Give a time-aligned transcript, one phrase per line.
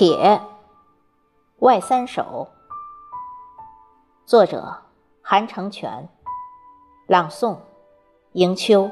[0.00, 0.40] 铁，
[1.58, 2.48] 外三首。
[4.24, 4.78] 作者：
[5.20, 6.08] 韩成全。
[7.06, 7.58] 朗诵：
[8.32, 8.90] 迎秋。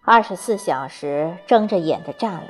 [0.00, 2.46] 二十四小时睁着眼的栅栏，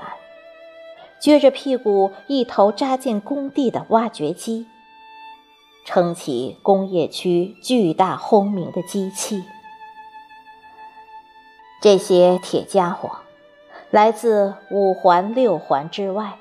[1.20, 4.68] 撅着屁股一头扎进工地的挖掘机。
[5.84, 9.44] 撑起工业区巨大轰鸣的机器，
[11.80, 13.10] 这些铁家伙
[13.90, 16.36] 来自五环六环之外，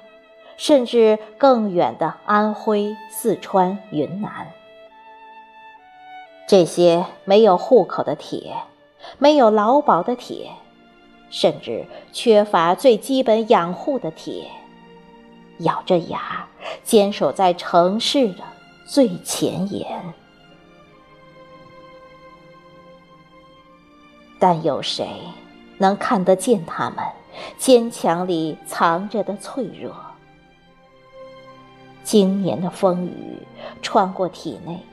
[0.58, 4.52] 甚至更远的安徽、四川、云南。
[6.48, 8.56] 这些没有户口的铁，
[9.18, 10.52] 没有劳保的铁，
[11.30, 14.48] 甚至缺乏最基本养护的铁，
[15.60, 16.48] 咬着牙
[16.84, 18.44] 坚守在城市的。
[18.92, 20.02] 最前沿，
[24.40, 25.08] 但有谁
[25.78, 26.98] 能看得见他们
[27.56, 29.96] 坚强里藏着的脆弱？
[32.04, 33.38] 经年的风雨
[33.84, 34.84] 穿过体内，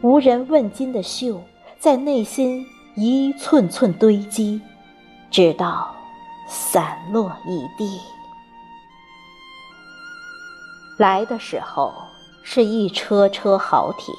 [0.00, 1.38] 无人问津的锈
[1.78, 4.62] 在内心一寸寸堆积，
[5.30, 5.94] 直到
[6.48, 8.00] 散落一地。
[10.98, 11.92] 来的时候。
[12.48, 14.14] 是一车车好铁，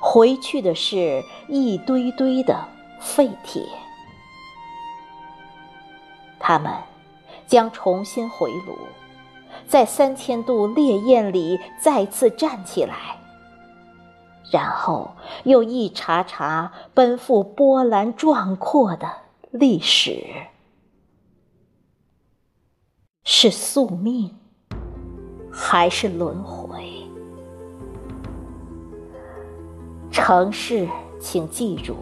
[0.00, 2.66] 回去的是一堆堆的
[3.00, 3.62] 废铁。
[6.40, 6.72] 他们
[7.46, 8.76] 将重新回炉，
[9.68, 13.20] 在三千度烈焰里再次站起来，
[14.50, 15.12] 然后
[15.44, 19.08] 又一茬茬奔赴波澜壮阔的
[19.52, 20.26] 历史。
[23.22, 24.36] 是宿命，
[25.58, 26.84] 还是轮回？
[30.10, 30.86] 城市，
[31.18, 31.96] 请记住，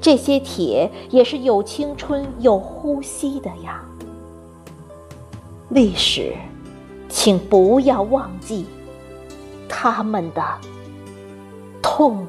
[0.00, 3.84] 这些铁也是有青春、有呼吸的呀。
[5.68, 6.34] 历史，
[7.08, 8.66] 请不要忘记
[9.68, 10.42] 他们的
[11.80, 12.26] 痛。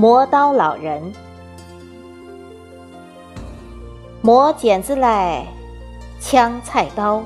[0.00, 1.12] 磨刀老人。
[4.22, 5.46] 磨剪子来，
[6.18, 7.22] 枪菜刀。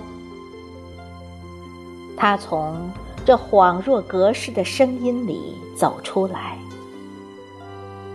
[2.16, 2.90] 他从
[3.24, 6.58] 这恍若隔世的声音里走出来，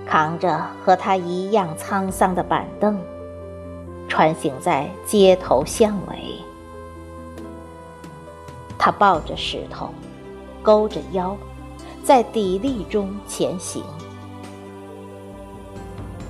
[0.06, 3.00] 扛着和他一样沧桑的板凳，
[4.10, 6.36] 穿行在街头巷尾。
[8.78, 9.94] 他抱着石头，
[10.62, 11.34] 勾着腰，
[12.04, 13.82] 在砥砺中前行。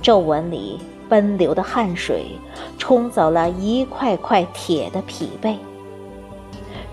[0.02, 0.80] 皱纹里。
[1.10, 2.38] 奔流的汗水
[2.78, 5.56] 冲走了一块块铁的疲惫，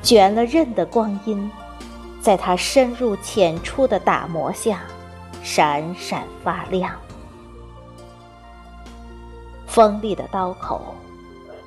[0.01, 1.51] 卷了刃的光阴，
[2.19, 4.81] 在他深入浅出的打磨下
[5.43, 6.91] 闪闪发亮。
[9.67, 10.95] 锋利的刀口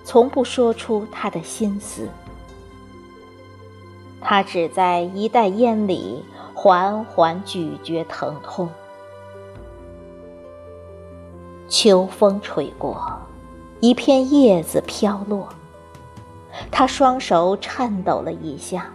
[0.03, 2.09] 从不说出他的心思，
[4.21, 8.69] 他只在一袋烟里缓缓咀嚼疼痛。
[11.71, 13.01] 秋风吹过，
[13.79, 15.49] 一片叶子飘落。
[16.69, 18.93] 他双手颤抖了一下，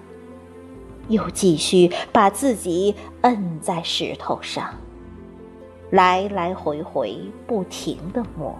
[1.08, 4.74] 又继续把自己摁在石头上，
[5.90, 8.54] 来来回回不停的磨。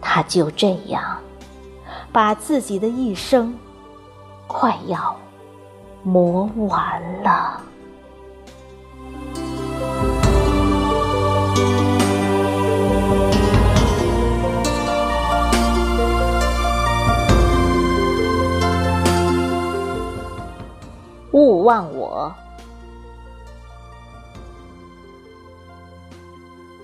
[0.00, 1.18] 他就这样，
[2.12, 3.52] 把自己的一生
[4.46, 5.16] 快要
[6.04, 7.60] 磨完了。
[21.32, 22.32] 勿忘我，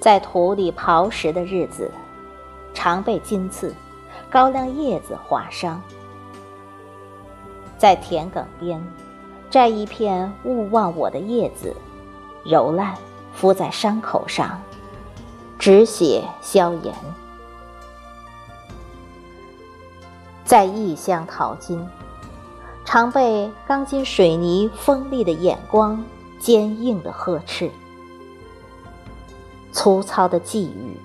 [0.00, 1.90] 在土里刨食的日子，
[2.72, 3.74] 常被金刺、
[4.30, 5.80] 高粱叶子划伤。
[7.76, 8.82] 在田埂边
[9.50, 11.76] 摘一片勿忘我的叶子，
[12.44, 12.94] 揉烂
[13.38, 14.60] 敷在伤口上，
[15.60, 16.92] 止血消炎。
[20.44, 21.88] 在异乡淘金。
[22.84, 26.02] 常被钢筋水泥锋利的眼光
[26.40, 27.70] 坚硬的呵斥，
[29.72, 30.96] 粗糙的际遇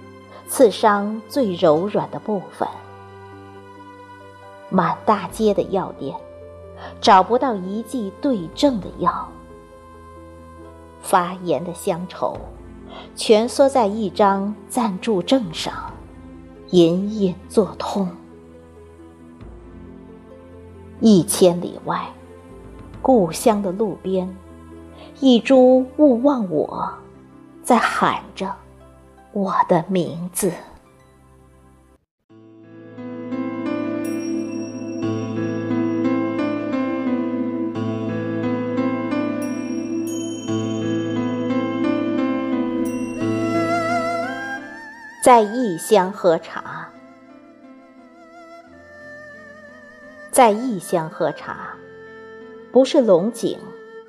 [0.47, 2.65] 刺伤最柔软的部分。
[4.69, 6.15] 满大街的药店
[7.01, 9.27] 找不到一剂对症的药。
[11.03, 12.35] 发炎的乡愁
[13.15, 15.73] 蜷缩在一张暂住证上，
[16.71, 18.09] 隐隐作痛。
[21.01, 22.07] 一千里外，
[23.01, 24.33] 故乡的路边，
[25.19, 26.91] 一株勿忘我，
[27.61, 28.51] 在喊着
[29.33, 30.51] 我的名字。
[45.23, 46.89] 在异乡喝茶，
[50.29, 51.75] 在异乡喝茶，
[52.73, 53.57] 不是龙井，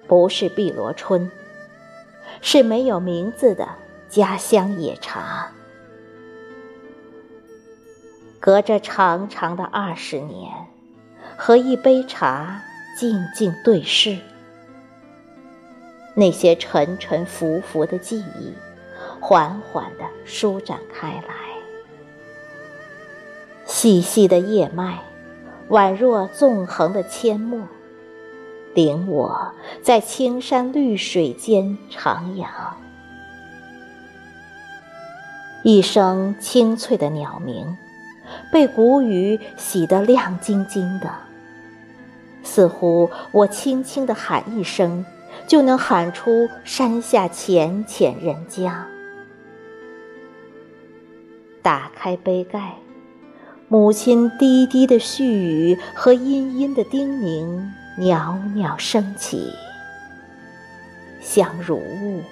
[0.09, 1.31] 不是碧螺春，
[2.41, 3.69] 是没有名字的
[4.09, 5.53] 家乡野茶。
[8.41, 10.51] 隔着长长的二十年，
[11.37, 12.61] 和一杯茶
[12.99, 14.19] 静静对视，
[16.17, 18.53] 那些沉沉浮浮的记忆。
[19.27, 21.35] 缓缓地舒展开来，
[23.65, 24.99] 细细的叶脉，
[25.71, 27.67] 宛若纵横的阡陌，
[28.75, 29.51] 领我
[29.83, 32.45] 在青山绿水间徜徉。
[35.63, 37.79] 一声清脆的鸟鸣，
[38.53, 41.11] 被谷雨洗得亮晶晶的，
[42.43, 45.07] 似乎我轻轻地喊一声，
[45.47, 48.87] 就能喊出山下浅浅人家。
[51.65, 52.75] 打开杯盖，
[53.69, 59.51] 母亲低低的絮语和殷殷的叮咛袅袅升起，
[61.23, 62.23] 像如雾，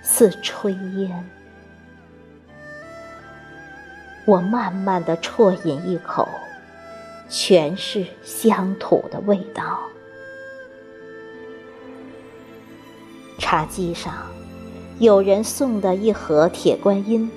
[0.00, 1.28] 似炊烟。
[4.26, 6.28] 我慢慢的啜饮一口，
[7.28, 9.80] 全是乡土的味道。
[13.40, 14.14] 茶几上，
[15.00, 17.28] 有人送的一盒铁观音。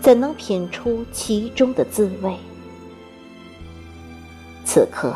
[0.00, 2.36] 怎能品出其中的滋味？
[4.64, 5.14] 此刻，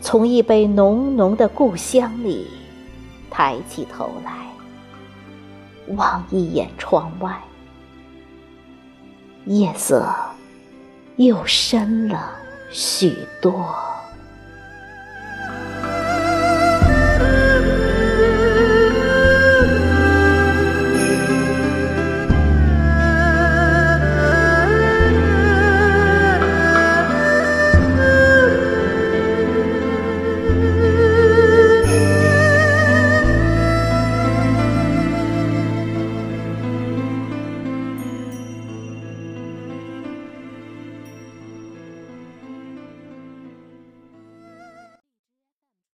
[0.00, 2.46] 从一杯浓浓的故乡里，
[3.30, 4.48] 抬起头来，
[5.96, 7.42] 望一眼窗外，
[9.46, 10.08] 夜色
[11.16, 12.32] 又深了
[12.70, 13.74] 许多。